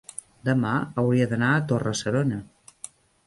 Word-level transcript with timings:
demà 0.47 0.71
hauria 1.01 1.27
d'anar 1.33 1.51
a 1.57 1.61
Torre-serona. 1.73 2.39